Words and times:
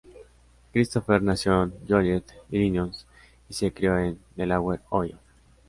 Christopher 0.73 1.21
nació 1.21 1.61
en 1.61 1.73
Joliet, 1.87 2.23
Illinois 2.49 3.05
y 3.47 3.53
se 3.53 3.71
crio 3.71 3.99
en 3.99 4.17
Delaware, 4.35 4.81
Ohio. 4.89 5.19